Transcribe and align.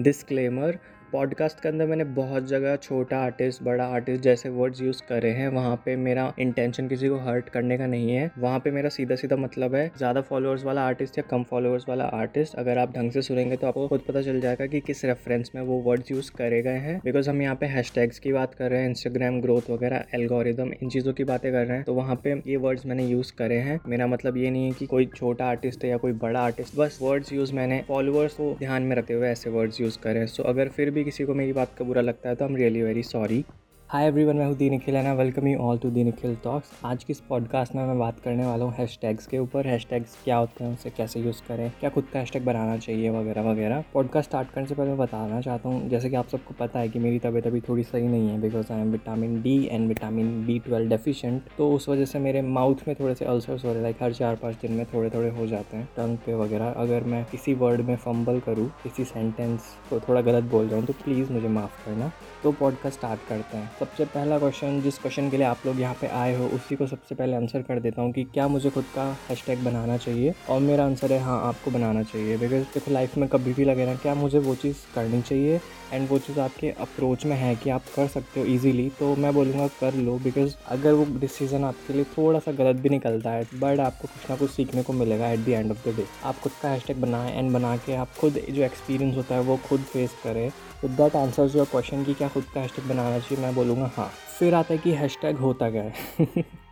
Disclaimer 0.00 0.80
podcast 1.12 1.60
के 1.60 1.68
अंदर 1.68 1.86
मैंने 1.86 2.04
बहुत 2.16 2.46
जगह 2.48 2.74
छोटा 2.76 3.18
आर्टिस्ट 3.18 3.62
बड़ा 3.62 3.84
आर्टिस्ट 3.86 4.22
जैसे 4.22 4.48
वर्ड्स 4.48 4.80
यूज़ 4.82 5.00
करे 5.08 5.30
हैं। 5.30 5.48
वहाँ 5.48 5.76
पे 5.84 5.94
मेरा 5.96 6.32
इंटेंशन 6.38 6.88
किसी 6.88 7.08
को 7.08 7.18
हर्ट 7.18 7.48
करने 7.48 7.78
का 7.78 7.86
नहीं 7.86 8.10
है। 8.10 8.30
वहाँ 8.38 8.58
पे 8.58 8.70
मेरा 8.70 8.88
सीधा 8.88 9.14
सीधा 9.14 9.36
मतलब 9.36 9.74
है, 9.74 9.90
ज़्यादा 9.98 10.20
फॉलोअर्स 10.20 10.64
वाला 10.64 10.82
आर्टिस्ट 10.82 11.18
या 11.18 11.24
कम 11.30 11.42
फॉलोअर्स 11.42 11.84
वाला 11.88 12.04
आर्टिस्ट 12.14 12.54
अगर 12.54 12.78
आप 12.78 12.92
ढंग 12.96 13.10
से 13.10 13.22
सुनेंगे 13.22 13.56
तो 13.56 13.66
आपको 13.66 13.86
खुद 13.88 14.00
पता 14.08 14.22
चल 14.22 14.40
जाएगा 14.40 14.66
कि 14.66 14.80
किस 14.80 15.04
रेफरेंस 15.04 15.50
में 15.54 15.62
वो 15.62 15.78
वर्ड्स 15.82 16.10
यूज़ 16.10 16.30
करे 16.32 16.60
गए 16.62 16.78
हैं। 16.78 16.98
बिकॉज़ 17.04 17.30
हम 17.30 17.42
यहाँ 17.42 17.54
पे 17.54 17.66
हैशटैग्स 17.66 18.18
की 18.18 18.32
बात 18.32 18.54
कर 18.54 18.70
रहे 18.70 18.80
हैं 18.80 18.88
इंस्टाग्राम 18.88 19.40
ग्रोथ 19.40 19.70
वगैरह 19.70 20.04
एल्गोरिदम 20.14 20.72
इन 20.72 20.88
चीज़ों 20.88 21.12
की 21.12 21.24
बातें 21.24 21.50
कर 21.52 21.66
रहे 21.66 21.76
हैं। 21.76 21.84
तो 21.84 21.94
वहाँ 21.94 22.20
पे 22.24 22.34
ये 22.46 22.56
वर्ड्स 22.58 22.86
मैंने 22.86 23.06
यूज़ 23.06 23.32
करे 23.38 23.58
हैं। 23.60 23.80
मेरा 23.88 24.06
मतलब 24.06 24.36
ये 24.36 24.50
नहीं 24.50 24.66
है 24.66 24.72
कि 24.72 24.86
कोई 24.86 25.06
छोटा 25.16 25.46
आर्टिस्ट 25.46 25.84
है 25.84 25.90
या 25.90 25.96
कोई 25.96 26.12
बड़ा 26.18 26.40
आर्टिस्ट 26.40 26.78
बस 26.78 26.98
वर्ड्स 27.02 27.32
यूज़ 27.32 27.54
मैंने 27.54 27.82
फॉलोअर्स 27.88 28.34
को 28.34 28.54
ध्यान 28.58 28.82
में 28.82 28.96
रखते 28.96 29.14
हुए 29.14 29.28
ऐसे 29.28 29.50
वर्ड्स 29.50 29.80
यूज़ 29.80 29.98
करें 29.98 30.26
सो 30.26 30.42
अगर 30.44 30.68
फिर 30.68 30.96
भी 30.98 31.04
किसी 31.04 31.24
को 31.24 31.34
मेरी 31.34 31.52
बात 31.52 31.74
का 31.78 31.84
बुरा 31.84 32.02
लगता 32.02 32.28
है 32.28 32.34
तो 32.34 32.44
I 32.44 32.50
am 32.50 32.56
really 32.56 32.82
very 32.82 33.02
sorry 33.04 33.44
hi 33.90 34.06
everyone 34.06 34.36
मैं 34.36 34.46
हूँ 34.46 34.54
the 34.56 34.68
Nikhil 34.70 34.96
and 34.96 35.06
welcome 35.18 35.46
you 35.48 35.58
all 35.58 35.78
to 35.78 35.90
the 35.90 36.02
Nikhil 36.04 36.34
talks 36.44 36.70
आज 36.84 37.04
की 37.04 37.12
इस 37.12 37.20
पॉडकास्ट 37.28 37.74
में 37.74 37.84
मैं 37.86 37.98
बात 37.98 38.18
करने 38.20 38.46
वाला 38.46 38.64
हूँ 38.64 38.72
हैशटैग्स 38.78 39.26
के 39.26 39.38
ऊपर. 39.38 39.66
हैशटैग्स 39.66 40.16
क्या 40.24 40.36
होते 40.36 40.64
हैं, 40.64 40.72
उसे 40.74 40.90
कैसे 40.90 41.20
यूज़ 41.20 41.40
करें, 41.48 41.70
क्या 41.80 41.90
खुद 41.90 42.08
का 42.12 42.18
हैशटैग 42.18 42.44
बनाना 42.46 42.76
चाहिए 42.76 43.10
वगैरह 43.10 43.42
वगैरह. 43.42 43.84
पॉडकास्ट 43.94 44.28
स्टार्ट 44.28 44.50
करने 44.50 44.66
से 44.66 44.74
पहले 44.74 44.88
मैं 44.88 44.98
बताना 44.98 45.40
चाहता 45.40 45.68
हूँ, 45.68 45.88
जैसे 45.88 46.10
कि 46.10 46.16
आप 46.16 46.28
सबको 46.28 46.54
पता 46.58 46.78
है 46.78 46.88
कि 46.88 46.98
मेरी 46.98 47.18
तबीयत 47.18 47.46
अभी 47.46 47.60
थोड़ी 47.68 47.82
सही 47.84 48.08
नहीं 48.08 48.28
है 48.28 48.40
because 48.40 48.72
I 48.72 48.80
am 48.80 48.90
vitamin 48.92 49.40
D 49.42 49.56
and 49.70 49.88
vitamin 49.88 50.44
B 50.46 50.58
twelve 50.66 50.88
deficient 50.88 51.48
तो 51.58 51.70
उस 51.76 51.88
वजह 51.88 52.04
से 52.04 52.18
मेरे 52.18 52.42
माउथ 52.42 52.86
में 52.88 52.94
थोड़े 53.00 53.14
से 53.14 53.24
अल्सर्स 53.24 53.64
हो 53.64 53.72
रहे 53.72 53.82
लाइक 53.82 54.02
हर 54.02 54.12
चार 54.12 54.36
पाँच 54.42 54.60
दिन 54.62 54.72
में 54.72 54.84
थोड़े 54.92 55.10
थोड़े 55.10 55.30
हो 55.30 55.46
जाते 55.46 55.76
हैं, 55.76 55.88
टंग 55.96 56.18
पे 56.26 56.34
वगैरह. 56.34 56.70
अगर 56.76 57.04
मैं 57.04 57.24
किसी 57.30 57.54
वर्ड 57.54 57.80
में 57.80 57.96
फंबल 57.96 58.40
करूँ, 58.40 58.68
किसी 58.84 59.04
सेंटेंस 59.06 59.74
को 59.90 60.00
थोड़ा 60.00 60.20
गलत 60.20 60.50
बोल 60.50 60.66
रहा 60.66 60.78
हूँ 60.78 60.86
तो 60.86 60.92
प्लीज़ 61.04 61.32
मुझे 61.32 61.48
माफ़ 61.48 61.84
करना. 61.86 62.12
तो 62.42 62.52
पॉडकास्ट 62.52 62.98
स्टार्ट 62.98 63.28
करते 63.28 63.56
हैं. 63.56 63.70
सबसे 63.78 64.04
पहला 64.04 64.38
क्वेश्चन 64.38 64.80
जिस 64.82 64.98
क्वेश्चन 64.98 65.28
के 65.30 65.36
लिए 65.36 65.46
आप 65.46 65.66
लोग 65.66 65.80
यहाँ 65.80 65.96
पे 66.00 66.06
आए 66.08 66.34
हो, 66.36 66.46
उसी 66.46 66.76
को 66.76 66.86
सबसे 66.86 67.14
पहले 67.14 67.36
आंसर 67.36 67.62
कर 67.62 67.80
देता 67.80 68.02
हूँ 68.02 68.12
कि 68.12 68.24
क्या 68.24 68.46
मुझे 68.48 68.70
खुद 68.70 68.84
का 68.94 69.04
हैशटैग 69.28 69.64
बनाना 69.64 69.96
चाहिए? 69.96 70.34
और 70.50 70.60
मेरा 70.60 70.84
आंसर 70.84 71.12
है 71.12 71.18
हाँ 71.22 71.40
आपको 71.48 71.70
बनाना 71.70 72.02
चाहिए। 72.02 72.36
बिकॉज़ 72.36 72.62
देखो 72.74 72.90
लाइफ 72.90 73.16
में 73.16 73.28
कभी 73.28 73.52
भी 73.54 73.64
लगे 73.64 73.86
ना, 73.86 73.94
क्या 73.96 74.14
मुझे 74.14 74.38
वो 74.38 74.54
चीज़ 74.54 74.76
करनी 74.94 75.20
चाहिए? 75.22 75.60
एंड 75.92 76.08
वो 76.08 76.18
चीज़ 76.18 76.40
आपके 76.40 76.70
अप्रोच 76.80 77.24
में 77.26 77.36
है 77.36 77.54
कि 77.56 77.70
आप 77.70 77.84
कर 77.96 78.06
सकते 78.08 78.40
हो 78.40 78.46
ईजीली 78.46 78.88
तो 78.98 79.14
मैं 79.16 79.32
बोलूँगा 79.34 79.66
कर 79.80 79.94
लो। 79.96 80.18
बिकॉज़ 80.24 80.54
अगर 80.68 80.92
वो 80.92 81.06
डिसीज़न 81.20 81.64
आपके 81.64 81.92
लिए 81.92 82.04
थोड़ा 82.16 82.38
सा 82.38 82.52
गलत 82.54 82.76
भी 82.76 82.88
निकलता 82.88 83.30
है 83.30 83.44
बट 83.54 83.80
आपको 83.80 84.08
कुछ 84.08 84.30
ना 84.30 84.36
कुछ 84.36 84.50
सीखने 84.50 84.82
को 84.82 84.92
मिलेगा 84.94 85.30
at 85.30 85.44
the 85.44 85.48
end 85.50 85.70
of 85.70 85.88
the 85.88 85.94
day 85.96 86.06
आप 86.24 86.40
खुद 86.40 86.52
का 86.62 86.68
हैशटैग 86.68 87.00
बनाएँ 87.02 87.36
एंड 87.38 87.52
बना 87.52 87.76
के 87.76 87.94
आप 87.96 88.16
खुद 88.20 88.40
जो 88.50 88.62
एक्सपीरियंस 88.62 89.16
होता 89.16 89.34
है, 89.34 89.40
वो 89.40 89.56
खुद 89.68 89.80
फेस 89.82 90.16
करें। 90.24 90.50
तो 90.82 90.88
दैट 90.88 91.16
आंसर्स 91.16 91.56
योर 91.56 91.66
क्वेश्चन 91.66 92.04
कि 92.04 92.14
क्या 92.14 92.28
खुद 92.28 92.44
का 92.54 92.60
हैशटैग 92.60 92.88
बनाना 92.88 93.18
चाहिए, 93.18 93.44
मैं 93.44 93.54
बोलूँगा 93.54 93.90
हाँ। 93.96 94.10
फिर 94.38 94.54
आता 94.54 94.74
है 94.74 94.78
कि 94.78 94.92
हैशटैग 94.92 95.36
होता 95.36 95.70
क्या 95.70 95.82
है? 95.82 96.44